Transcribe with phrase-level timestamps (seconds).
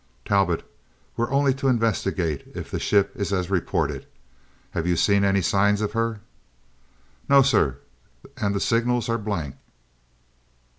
[0.25, 0.63] "Talbot
[1.15, 4.07] we are only to investigate if the ship is as reported.
[4.71, 6.21] Have you seen any signs of her?"
[7.29, 7.77] "No sir,
[8.37, 9.57] and the signals are blank."